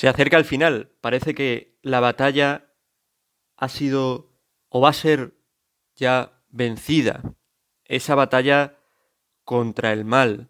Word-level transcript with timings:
Se 0.00 0.08
acerca 0.08 0.38
al 0.38 0.46
final. 0.46 0.96
Parece 1.02 1.34
que 1.34 1.78
la 1.82 2.00
batalla 2.00 2.72
ha 3.58 3.68
sido 3.68 4.32
o 4.70 4.80
va 4.80 4.88
a 4.88 4.94
ser 4.94 5.34
ya 5.94 6.42
vencida. 6.48 7.34
Esa 7.84 8.14
batalla 8.14 8.78
contra 9.44 9.92
el 9.92 10.06
mal. 10.06 10.48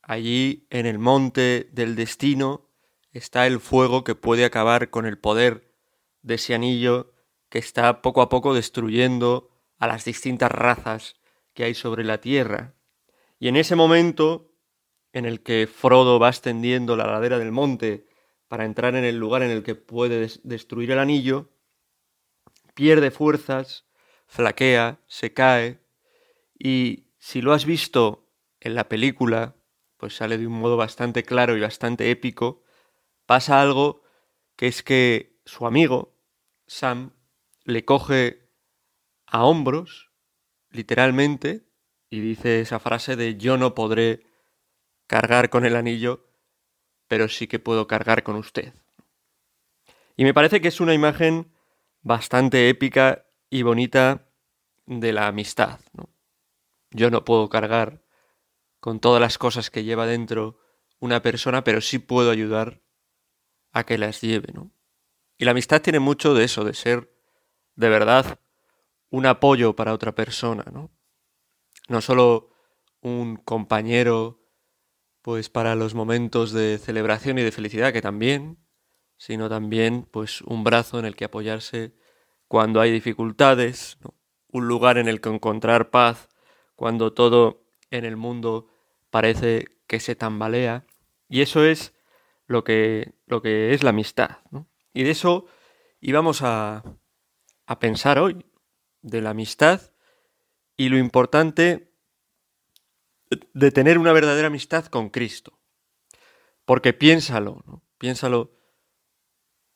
Allí 0.00 0.66
en 0.70 0.86
el 0.86 0.98
monte 0.98 1.68
del 1.72 1.94
destino 1.94 2.70
está 3.12 3.46
el 3.46 3.60
fuego 3.60 4.02
que 4.02 4.14
puede 4.14 4.46
acabar 4.46 4.88
con 4.88 5.04
el 5.04 5.18
poder 5.18 5.74
de 6.22 6.36
ese 6.36 6.54
anillo 6.54 7.12
que 7.50 7.58
está 7.58 8.00
poco 8.00 8.22
a 8.22 8.30
poco 8.30 8.54
destruyendo 8.54 9.50
a 9.76 9.88
las 9.88 10.06
distintas 10.06 10.50
razas 10.50 11.16
que 11.52 11.64
hay 11.64 11.74
sobre 11.74 12.02
la 12.02 12.22
tierra. 12.22 12.76
Y 13.38 13.48
en 13.48 13.56
ese 13.56 13.76
momento 13.76 14.54
en 15.12 15.26
el 15.26 15.42
que 15.42 15.66
Frodo 15.66 16.18
va 16.18 16.28
ascendiendo 16.28 16.96
la 16.96 17.06
ladera 17.06 17.38
del 17.38 17.52
monte 17.52 18.08
para 18.50 18.64
entrar 18.64 18.96
en 18.96 19.04
el 19.04 19.16
lugar 19.16 19.44
en 19.44 19.52
el 19.52 19.62
que 19.62 19.76
puede 19.76 20.28
destruir 20.42 20.90
el 20.90 20.98
anillo, 20.98 21.52
pierde 22.74 23.12
fuerzas, 23.12 23.86
flaquea, 24.26 24.98
se 25.06 25.32
cae, 25.32 25.78
y 26.58 27.12
si 27.20 27.42
lo 27.42 27.52
has 27.52 27.64
visto 27.64 28.28
en 28.58 28.74
la 28.74 28.88
película, 28.88 29.54
pues 29.98 30.16
sale 30.16 30.36
de 30.36 30.48
un 30.48 30.54
modo 30.54 30.76
bastante 30.76 31.22
claro 31.22 31.56
y 31.56 31.60
bastante 31.60 32.10
épico, 32.10 32.64
pasa 33.24 33.62
algo 33.62 34.02
que 34.56 34.66
es 34.66 34.82
que 34.82 35.38
su 35.44 35.64
amigo, 35.64 36.18
Sam, 36.66 37.12
le 37.62 37.84
coge 37.84 38.48
a 39.26 39.44
hombros, 39.44 40.10
literalmente, 40.70 41.68
y 42.08 42.18
dice 42.18 42.60
esa 42.60 42.80
frase 42.80 43.14
de 43.14 43.36
yo 43.36 43.56
no 43.58 43.76
podré 43.76 44.26
cargar 45.06 45.50
con 45.50 45.64
el 45.64 45.76
anillo, 45.76 46.29
pero 47.10 47.28
sí 47.28 47.48
que 47.48 47.58
puedo 47.58 47.88
cargar 47.88 48.22
con 48.22 48.36
usted. 48.36 48.72
Y 50.16 50.22
me 50.22 50.32
parece 50.32 50.60
que 50.60 50.68
es 50.68 50.80
una 50.80 50.94
imagen 50.94 51.52
bastante 52.02 52.68
épica 52.68 53.26
y 53.50 53.62
bonita 53.62 54.28
de 54.86 55.12
la 55.12 55.26
amistad. 55.26 55.80
Yo 56.92 57.10
no 57.10 57.24
puedo 57.24 57.48
cargar 57.48 58.04
con 58.78 59.00
todas 59.00 59.20
las 59.20 59.38
cosas 59.38 59.70
que 59.70 59.82
lleva 59.82 60.06
dentro 60.06 60.60
una 61.00 61.20
persona, 61.20 61.64
pero 61.64 61.80
sí 61.80 61.98
puedo 61.98 62.30
ayudar 62.30 62.80
a 63.72 63.84
que 63.84 63.98
las 63.98 64.20
lleve. 64.20 64.52
¿no? 64.54 64.70
Y 65.36 65.46
la 65.46 65.50
amistad 65.50 65.82
tiene 65.82 65.98
mucho 65.98 66.32
de 66.32 66.44
eso, 66.44 66.62
de 66.62 66.74
ser 66.74 67.12
de 67.74 67.88
verdad 67.88 68.38
un 69.08 69.26
apoyo 69.26 69.74
para 69.74 69.94
otra 69.94 70.14
persona, 70.14 70.62
¿no? 70.72 70.92
No 71.88 72.00
solo 72.00 72.50
un 73.00 73.34
compañero 73.34 74.39
pues 75.22 75.50
para 75.50 75.74
los 75.74 75.94
momentos 75.94 76.52
de 76.52 76.78
celebración 76.78 77.38
y 77.38 77.42
de 77.42 77.52
felicidad 77.52 77.92
que 77.92 78.02
también, 78.02 78.58
sino 79.16 79.48
también 79.48 80.08
pues 80.10 80.40
un 80.42 80.64
brazo 80.64 80.98
en 80.98 81.04
el 81.04 81.16
que 81.16 81.26
apoyarse 81.26 81.94
cuando 82.48 82.80
hay 82.80 82.90
dificultades, 82.90 83.98
un 84.48 84.66
lugar 84.66 84.98
en 84.98 85.08
el 85.08 85.20
que 85.20 85.28
encontrar 85.28 85.90
paz 85.90 86.28
cuando 86.74 87.12
todo 87.12 87.62
en 87.90 88.04
el 88.04 88.16
mundo 88.16 88.68
parece 89.10 89.66
que 89.86 90.00
se 90.00 90.16
tambalea 90.16 90.86
y 91.28 91.42
eso 91.42 91.64
es 91.64 91.94
lo 92.46 92.64
que, 92.64 93.12
lo 93.26 93.42
que 93.42 93.74
es 93.74 93.82
la 93.82 93.90
amistad. 93.90 94.38
Y 94.92 95.04
de 95.04 95.10
eso 95.10 95.46
íbamos 96.00 96.42
a, 96.42 96.82
a 97.66 97.78
pensar 97.78 98.18
hoy, 98.18 98.44
de 99.02 99.20
la 99.20 99.30
amistad 99.30 99.80
y 100.76 100.88
lo 100.88 100.98
importante 100.98 101.89
de 103.30 103.70
tener 103.70 103.98
una 103.98 104.12
verdadera 104.12 104.48
amistad 104.48 104.86
con 104.86 105.10
Cristo. 105.10 105.58
Porque 106.64 106.92
piénsalo, 106.92 107.62
¿no? 107.66 107.82
piénsalo, 107.98 108.56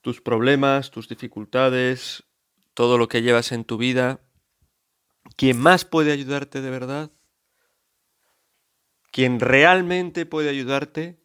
tus 0.01 0.21
problemas, 0.21 0.91
tus 0.91 1.09
dificultades, 1.09 2.25
todo 2.75 2.99
lo 2.99 3.09
que 3.09 3.23
llevas 3.23 3.53
en 3.53 3.65
tu 3.65 3.79
vida, 3.79 4.21
¿quién 5.37 5.59
más 5.59 5.85
puede 5.85 6.13
ayudarte 6.13 6.61
de 6.61 6.71
verdad? 6.71 7.11
Quien 9.11 9.41
realmente 9.41 10.27
puede 10.27 10.51
ayudarte 10.51 11.21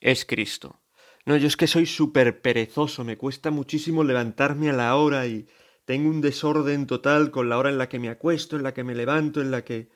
es 0.00 0.24
Cristo. 0.24 0.80
No, 1.24 1.36
yo 1.36 1.46
es 1.46 1.56
que 1.56 1.66
soy 1.66 1.86
súper 1.86 2.40
perezoso, 2.40 3.04
me 3.04 3.16
cuesta 3.16 3.50
muchísimo 3.50 4.04
levantarme 4.04 4.70
a 4.70 4.72
la 4.72 4.96
hora 4.96 5.26
y 5.26 5.46
tengo 5.84 6.10
un 6.10 6.20
desorden 6.20 6.86
total 6.86 7.30
con 7.30 7.48
la 7.48 7.58
hora 7.58 7.70
en 7.70 7.78
la 7.78 7.88
que 7.88 7.98
me 7.98 8.08
acuesto, 8.08 8.56
en 8.56 8.62
la 8.62 8.74
que 8.74 8.84
me 8.84 8.94
levanto, 8.94 9.40
en 9.40 9.50
la 9.50 9.64
que 9.64 9.90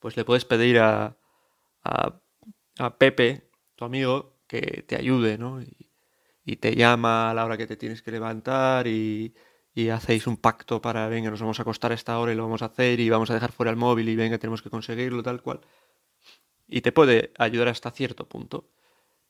pues 0.00 0.16
le 0.16 0.24
puedes 0.24 0.44
pedir 0.44 0.78
a, 0.78 1.16
a, 1.84 2.20
Pepe, 2.98 3.50
tu 3.76 3.84
amigo, 3.84 4.40
que 4.48 4.84
te 4.88 4.96
ayude, 4.96 5.38
¿no? 5.38 5.62
Y, 5.62 5.76
te 6.56 6.74
llama 6.74 7.30
a 7.30 7.34
la 7.34 7.44
hora 7.44 7.56
que 7.56 7.68
te 7.68 7.76
tienes 7.76 8.02
que 8.02 8.10
levantar 8.10 8.88
y, 8.88 9.32
y 9.72 9.90
hacéis 9.90 10.26
un 10.26 10.36
pacto 10.36 10.82
para, 10.82 11.06
venga, 11.06 11.30
nos 11.30 11.40
vamos 11.40 11.60
a 11.60 11.62
acostar 11.62 11.92
a 11.92 11.94
esta 11.94 12.18
hora 12.18 12.32
y 12.32 12.34
lo 12.34 12.42
vamos 12.42 12.62
a 12.62 12.66
hacer 12.66 12.98
y 12.98 13.08
vamos 13.08 13.30
a 13.30 13.34
dejar 13.34 13.52
fuera 13.52 13.70
el 13.70 13.76
móvil 13.76 14.08
y 14.08 14.16
venga, 14.16 14.36
tenemos 14.38 14.60
que 14.60 14.68
conseguirlo, 14.68 15.22
tal 15.22 15.42
cual. 15.42 15.60
Y 16.66 16.80
te 16.80 16.90
puede 16.90 17.32
ayudar 17.38 17.68
hasta 17.68 17.92
cierto 17.92 18.28
punto. 18.28 18.68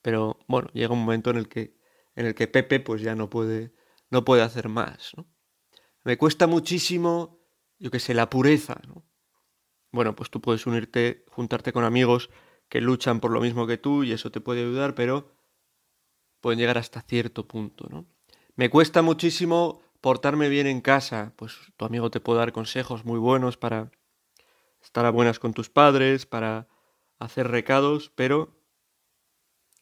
Pero 0.01 0.39
bueno, 0.47 0.69
llega 0.73 0.95
un 0.95 1.01
momento 1.01 1.31
en 1.31 1.37
el 1.37 1.49
que, 1.49 1.77
en 2.17 2.25
el 2.27 2.35
que 2.35 2.49
Pepe 2.49 2.81
pues 2.81 3.03
ya 3.03 3.15
no 3.15 3.29
puede, 3.29 3.75
no 4.09 4.25
puede 4.25 4.43
hacer 4.43 4.71
más, 4.71 5.13
¿no? 5.17 5.27
Me 6.05 6.17
cuesta 6.17 6.47
muchísimo, 6.47 7.45
yo 7.79 7.91
que 7.91 8.01
sé, 8.01 8.15
la 8.15 8.31
pureza, 8.31 8.81
¿no? 8.87 9.10
Bueno, 9.93 10.15
pues 10.15 10.31
tú 10.31 10.41
puedes 10.41 10.67
unirte, 10.67 11.25
juntarte 11.31 11.73
con 11.73 11.85
amigos 11.85 12.31
que 12.69 12.81
luchan 12.81 13.21
por 13.21 13.31
lo 13.31 13.41
mismo 13.41 13.67
que 13.67 13.79
tú 13.79 14.05
y 14.05 14.13
eso 14.13 14.31
te 14.31 14.41
puede 14.41 14.61
ayudar, 14.61 14.95
pero 14.95 15.33
pueden 16.41 16.59
llegar 16.59 16.79
hasta 16.79 17.03
cierto 17.03 17.47
punto, 17.47 17.89
¿no? 17.91 18.07
Me 18.55 18.71
cuesta 18.71 19.03
muchísimo 19.03 19.83
portarme 20.01 20.49
bien 20.49 20.67
en 20.67 20.81
casa, 20.81 21.33
pues 21.37 21.57
tu 21.77 21.85
amigo 21.85 22.11
te 22.11 22.21
puede 22.21 22.39
dar 22.39 22.53
consejos 22.53 23.05
muy 23.05 23.19
buenos 23.19 23.57
para 23.57 23.91
estar 24.81 25.05
a 25.05 25.11
buenas 25.11 25.39
con 25.39 25.53
tus 25.53 25.69
padres, 25.69 26.27
para 26.27 26.69
hacer 27.19 27.49
recados, 27.49 28.11
pero 28.15 28.57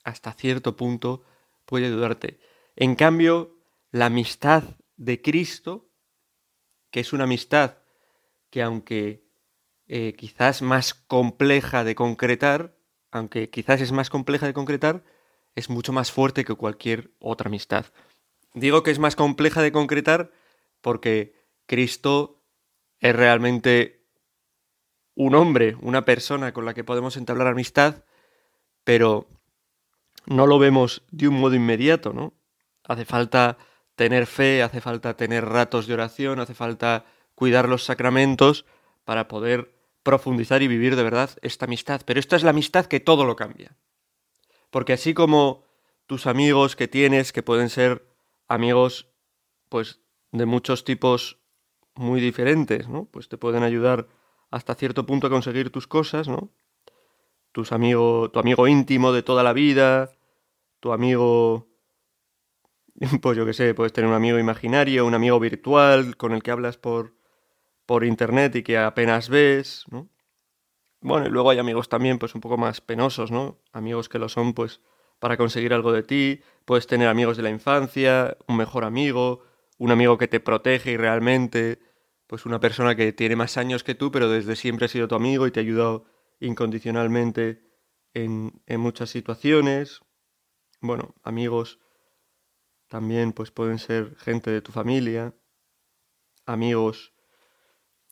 hasta 0.04 0.32
cierto 0.32 0.76
punto 0.76 1.22
puede 1.64 1.86
ayudarte. 1.86 2.40
En 2.76 2.94
cambio, 2.94 3.58
la 3.90 4.06
amistad 4.06 4.64
de 4.96 5.20
Cristo, 5.22 5.90
que 6.90 7.00
es 7.00 7.12
una 7.12 7.24
amistad 7.24 7.78
que 8.50 8.62
aunque 8.62 9.27
eh, 9.88 10.14
quizás 10.14 10.62
más 10.62 10.94
compleja 10.94 11.82
de 11.82 11.94
concretar, 11.94 12.76
aunque 13.10 13.48
quizás 13.48 13.80
es 13.80 13.90
más 13.90 14.10
compleja 14.10 14.46
de 14.46 14.52
concretar, 14.52 15.02
es 15.54 15.70
mucho 15.70 15.92
más 15.92 16.12
fuerte 16.12 16.44
que 16.44 16.54
cualquier 16.54 17.10
otra 17.18 17.48
amistad. 17.48 17.86
Digo 18.54 18.82
que 18.82 18.90
es 18.90 18.98
más 18.98 19.16
compleja 19.16 19.62
de 19.62 19.72
concretar 19.72 20.30
porque 20.80 21.34
Cristo 21.66 22.42
es 23.00 23.16
realmente 23.16 24.04
un 25.14 25.34
hombre, 25.34 25.76
una 25.80 26.04
persona 26.04 26.52
con 26.52 26.64
la 26.64 26.74
que 26.74 26.84
podemos 26.84 27.16
entablar 27.16 27.48
amistad, 27.48 28.04
pero 28.84 29.26
no 30.26 30.46
lo 30.46 30.58
vemos 30.58 31.02
de 31.10 31.28
un 31.28 31.40
modo 31.40 31.54
inmediato, 31.54 32.12
¿no? 32.12 32.34
Hace 32.84 33.04
falta 33.04 33.58
tener 33.96 34.26
fe, 34.26 34.62
hace 34.62 34.80
falta 34.80 35.16
tener 35.16 35.44
ratos 35.44 35.86
de 35.86 35.94
oración, 35.94 36.40
hace 36.40 36.54
falta 36.54 37.04
cuidar 37.34 37.68
los 37.68 37.84
sacramentos 37.84 38.64
para 39.04 39.28
poder 39.28 39.77
profundizar 40.08 40.62
y 40.62 40.68
vivir 40.68 40.96
de 40.96 41.02
verdad 41.02 41.28
esta 41.42 41.66
amistad. 41.66 42.00
Pero 42.06 42.18
esta 42.18 42.34
es 42.34 42.42
la 42.42 42.48
amistad 42.48 42.86
que 42.86 42.98
todo 42.98 43.26
lo 43.26 43.36
cambia. 43.36 43.76
Porque 44.70 44.94
así 44.94 45.12
como 45.12 45.64
tus 46.06 46.26
amigos 46.26 46.76
que 46.76 46.88
tienes, 46.88 47.30
que 47.30 47.42
pueden 47.42 47.68
ser 47.68 48.08
amigos, 48.46 49.10
pues, 49.68 50.00
de 50.32 50.46
muchos 50.46 50.84
tipos 50.84 51.40
muy 51.94 52.22
diferentes, 52.22 52.88
¿no? 52.88 53.04
Pues 53.04 53.28
te 53.28 53.36
pueden 53.36 53.62
ayudar 53.62 54.08
hasta 54.50 54.74
cierto 54.74 55.04
punto 55.04 55.26
a 55.26 55.30
conseguir 55.30 55.68
tus 55.68 55.86
cosas, 55.86 56.26
¿no? 56.26 56.48
Tus 57.52 57.72
amigos, 57.72 58.32
tu 58.32 58.38
amigo 58.38 58.66
íntimo 58.66 59.12
de 59.12 59.22
toda 59.22 59.42
la 59.42 59.52
vida, 59.52 60.12
tu 60.80 60.92
amigo, 60.94 61.68
pues 63.20 63.36
yo 63.36 63.44
qué 63.44 63.52
sé, 63.52 63.74
puedes 63.74 63.92
tener 63.92 64.08
un 64.08 64.16
amigo 64.16 64.38
imaginario, 64.38 65.04
un 65.04 65.12
amigo 65.12 65.38
virtual 65.38 66.16
con 66.16 66.32
el 66.32 66.42
que 66.42 66.50
hablas 66.50 66.78
por, 66.78 67.17
por 67.88 68.04
internet 68.04 68.54
y 68.56 68.62
que 68.62 68.76
apenas 68.76 69.30
ves, 69.30 69.86
¿no? 69.90 70.10
Bueno, 71.00 71.26
y 71.26 71.30
luego 71.30 71.48
hay 71.48 71.58
amigos 71.58 71.88
también, 71.88 72.18
pues 72.18 72.34
un 72.34 72.42
poco 72.42 72.58
más 72.58 72.82
penosos, 72.82 73.30
¿no? 73.30 73.62
Amigos 73.72 74.10
que 74.10 74.18
lo 74.18 74.28
son, 74.28 74.52
pues, 74.52 74.82
para 75.18 75.38
conseguir 75.38 75.72
algo 75.72 75.90
de 75.90 76.02
ti. 76.02 76.42
Puedes 76.66 76.86
tener 76.86 77.08
amigos 77.08 77.38
de 77.38 77.44
la 77.44 77.48
infancia, 77.48 78.36
un 78.46 78.58
mejor 78.58 78.84
amigo, 78.84 79.42
un 79.78 79.90
amigo 79.90 80.18
que 80.18 80.28
te 80.28 80.38
protege 80.38 80.92
y 80.92 80.96
realmente, 80.98 81.80
pues 82.26 82.44
una 82.44 82.60
persona 82.60 82.94
que 82.94 83.14
tiene 83.14 83.36
más 83.36 83.56
años 83.56 83.82
que 83.82 83.94
tú, 83.94 84.10
pero 84.10 84.28
desde 84.28 84.54
siempre 84.54 84.84
ha 84.84 84.88
sido 84.88 85.08
tu 85.08 85.14
amigo 85.14 85.46
y 85.46 85.50
te 85.50 85.60
ha 85.60 85.62
ayudado 85.62 86.04
incondicionalmente 86.40 87.62
en, 88.12 88.60
en 88.66 88.80
muchas 88.80 89.08
situaciones. 89.08 90.02
Bueno, 90.82 91.14
amigos 91.22 91.80
también, 92.86 93.32
pues 93.32 93.50
pueden 93.50 93.78
ser 93.78 94.14
gente 94.18 94.50
de 94.50 94.60
tu 94.60 94.72
familia, 94.72 95.34
amigos 96.44 97.14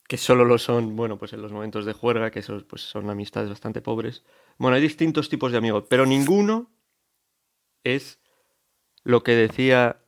que 0.07 0.17
solo 0.17 0.45
lo 0.45 0.57
son, 0.57 0.95
bueno, 0.95 1.17
pues 1.17 1.33
en 1.33 1.41
los 1.41 1.51
momentos 1.51 1.85
de 1.85 1.93
juerga, 1.93 2.31
que 2.31 2.39
esos 2.39 2.63
pues 2.63 2.81
son 2.81 3.09
amistades 3.09 3.49
bastante 3.49 3.81
pobres. 3.81 4.23
Bueno, 4.57 4.75
hay 4.75 4.81
distintos 4.81 5.27
tipos 5.27 5.51
de 5.51 5.57
amigos, 5.57 5.83
pero 5.89 6.05
ninguno 6.05 6.71
es 7.83 8.19
lo 9.03 9.23
que 9.23 9.33
decía 9.33 10.01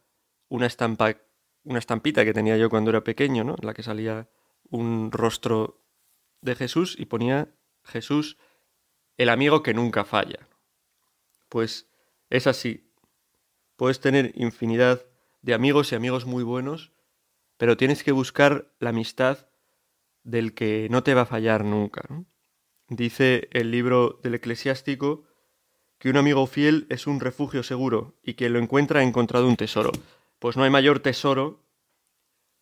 una 0.47 0.67
estampa, 0.67 1.17
una 1.63 1.79
estampita 1.79 2.23
que 2.23 2.33
tenía 2.33 2.57
yo 2.57 2.69
cuando 2.69 2.91
era 2.91 3.03
pequeño, 3.03 3.43
¿no? 3.43 3.55
En 3.59 3.65
la 3.65 3.73
que 3.73 3.83
salía 3.83 4.29
un 4.69 5.11
rostro 5.11 5.83
de 6.41 6.55
Jesús 6.55 6.95
y 6.97 7.05
ponía 7.05 7.53
Jesús, 7.83 8.37
el 9.17 9.27
amigo 9.27 9.63
que 9.63 9.73
nunca 9.73 10.05
falla. 10.05 10.47
Pues 11.49 11.89
es 12.29 12.47
así. 12.47 12.93
Puedes 13.75 13.99
tener 13.99 14.31
infinidad 14.35 15.05
de 15.41 15.53
amigos 15.53 15.91
y 15.91 15.95
amigos 15.95 16.25
muy 16.25 16.43
buenos, 16.43 16.93
pero 17.57 17.75
tienes 17.75 18.03
que 18.03 18.13
buscar 18.13 18.71
la 18.79 18.91
amistad 18.91 19.48
del 20.23 20.53
que 20.53 20.87
no 20.89 21.03
te 21.03 21.13
va 21.13 21.21
a 21.21 21.25
fallar 21.25 21.63
nunca. 21.63 22.03
Dice 22.87 23.49
el 23.51 23.71
libro 23.71 24.19
del 24.23 24.35
eclesiástico 24.35 25.25
que 25.97 26.09
un 26.09 26.17
amigo 26.17 26.47
fiel 26.47 26.87
es 26.89 27.07
un 27.07 27.19
refugio 27.19 27.61
seguro 27.61 28.17
y 28.23 28.33
que 28.33 28.49
lo 28.49 28.59
encuentra 28.59 29.01
ha 29.01 29.03
encontrado 29.03 29.47
un 29.47 29.57
tesoro. 29.57 29.91
Pues 30.39 30.55
no 30.55 30.63
hay 30.63 30.69
mayor 30.69 30.99
tesoro 30.99 31.65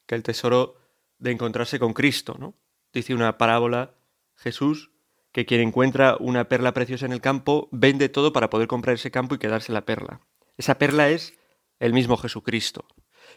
que 0.05 0.15
el 0.15 0.23
tesoro 0.23 0.75
de 1.19 1.31
encontrarse 1.31 1.79
con 1.79 1.93
Cristo, 1.93 2.35
¿no? 2.39 2.55
Dice 2.93 3.13
una 3.13 3.37
parábola 3.37 3.95
Jesús 4.35 4.91
que 5.31 5.45
quien 5.45 5.61
encuentra 5.61 6.17
una 6.19 6.49
perla 6.49 6.73
preciosa 6.73 7.05
en 7.05 7.11
el 7.11 7.21
campo 7.21 7.69
vende 7.71 8.09
todo 8.09 8.33
para 8.33 8.49
poder 8.49 8.67
comprar 8.67 8.95
ese 8.95 9.11
campo 9.11 9.35
y 9.35 9.37
quedarse 9.37 9.71
la 9.71 9.85
perla. 9.85 10.21
Esa 10.57 10.79
perla 10.79 11.09
es 11.09 11.37
el 11.79 11.93
mismo 11.93 12.17
Jesucristo. 12.17 12.85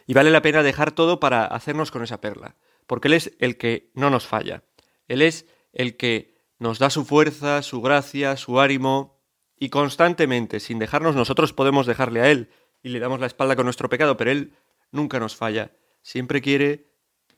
Y 0.07 0.13
vale 0.13 0.31
la 0.31 0.41
pena 0.41 0.63
dejar 0.63 0.91
todo 0.91 1.19
para 1.19 1.45
hacernos 1.45 1.91
con 1.91 2.03
esa 2.03 2.21
perla, 2.21 2.55
porque 2.91 3.07
Él 3.07 3.13
es 3.13 3.31
el 3.39 3.55
que 3.55 3.89
no 3.93 4.09
nos 4.09 4.27
falla. 4.27 4.65
Él 5.07 5.21
es 5.21 5.45
el 5.71 5.95
que 5.95 6.35
nos 6.59 6.77
da 6.77 6.89
su 6.89 7.05
fuerza, 7.05 7.61
su 7.61 7.81
gracia, 7.81 8.35
su 8.35 8.59
ánimo, 8.59 9.17
y 9.55 9.69
constantemente, 9.69 10.59
sin 10.59 10.77
dejarnos, 10.77 11.15
nosotros 11.15 11.53
podemos 11.53 11.85
dejarle 11.85 12.19
a 12.19 12.29
Él 12.29 12.49
y 12.83 12.89
le 12.89 12.99
damos 12.99 13.21
la 13.21 13.27
espalda 13.27 13.55
con 13.55 13.63
nuestro 13.63 13.87
pecado, 13.87 14.17
pero 14.17 14.31
Él 14.31 14.57
nunca 14.91 15.21
nos 15.21 15.37
falla. 15.37 15.71
Siempre 16.01 16.41
quiere 16.41 16.91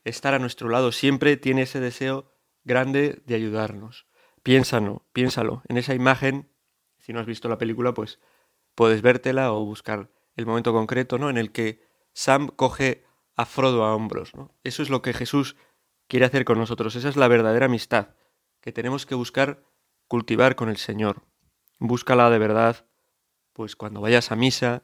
estar 0.04 0.34
a 0.34 0.40
nuestro 0.40 0.70
lado, 0.70 0.92
siempre 0.92 1.38
tiene 1.38 1.62
ese 1.62 1.80
deseo 1.80 2.32
grande 2.64 3.22
de 3.28 3.36
ayudarnos. 3.36 4.08
Piénsalo, 4.42 5.06
piénsalo. 5.14 5.62
En 5.68 5.78
esa 5.78 5.94
imagen, 5.94 6.50
si 6.98 7.14
no 7.14 7.20
has 7.20 7.28
visto 7.28 7.48
la 7.48 7.60
película, 7.60 7.94
pues 7.94 8.20
puedes 8.74 9.04
vértela 9.04 9.54
o 9.54 9.64
buscar 9.64 10.10
el 10.36 10.48
momento 10.48 10.74
concreto, 10.74 11.20
¿no? 11.20 11.30
En 11.30 11.38
el 11.38 11.52
que 11.52 11.84
Sam 12.12 12.48
coge 12.48 13.06
a 13.36 13.46
Frodo 13.46 13.84
a 13.86 13.96
hombros, 13.96 14.36
¿no? 14.36 14.52
Eso 14.64 14.84
es 14.84 14.90
lo 14.90 15.02
que 15.02 15.14
Jesús 15.14 15.56
quiere 16.08 16.26
hacer 16.26 16.46
con 16.46 16.58
nosotros. 16.58 16.96
Esa 16.96 17.10
es 17.10 17.16
la 17.16 17.28
verdadera 17.28 17.66
amistad 17.66 18.16
que 18.62 18.72
tenemos 18.72 19.06
que 19.06 19.16
buscar 19.16 19.64
cultivar 20.08 20.56
con 20.56 20.70
el 20.70 20.78
Señor. 20.78 21.24
Búscala 21.80 22.30
de 22.30 22.40
verdad, 22.40 22.86
pues 23.52 23.76
cuando 23.76 24.02
vayas 24.02 24.32
a 24.32 24.36
misa, 24.36 24.84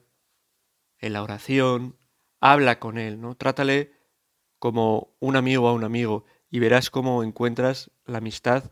en 0.98 1.14
la 1.14 1.24
oración, 1.24 1.98
habla 2.40 2.80
con 2.80 2.98
Él, 2.98 3.22
¿no? 3.22 3.36
Trátale 3.36 3.94
como 4.60 5.16
un 5.20 5.36
amigo 5.36 5.68
a 5.68 5.74
un 5.74 5.84
amigo 5.84 6.26
y 6.50 6.60
verás 6.60 6.90
cómo 6.90 7.24
encuentras 7.24 7.92
la 8.06 8.18
amistad 8.18 8.72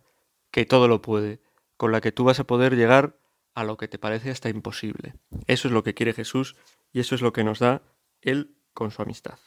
que 0.52 0.66
todo 0.66 0.88
lo 0.88 1.02
puede, 1.02 1.42
con 1.78 1.92
la 1.92 2.02
que 2.02 2.12
tú 2.12 2.26
vas 2.26 2.40
a 2.40 2.48
poder 2.48 2.76
llegar 2.76 3.20
a 3.54 3.64
lo 3.64 3.78
que 3.78 3.88
te 3.88 3.98
parece 3.98 4.30
hasta 4.30 4.50
imposible. 4.50 5.16
Eso 5.48 5.68
es 5.68 5.74
lo 5.74 5.84
que 5.84 5.94
quiere 5.94 6.14
Jesús 6.14 6.56
y 6.92 7.00
eso 7.00 7.16
es 7.16 7.22
lo 7.22 7.34
que 7.34 7.44
nos 7.44 7.60
da 7.60 7.82
Él 8.22 8.58
con 8.74 8.92
su 8.92 9.02
amistad. 9.02 9.40